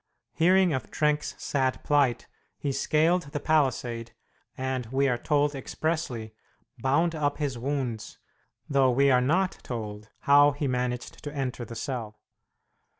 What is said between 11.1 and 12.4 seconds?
to enter the cell.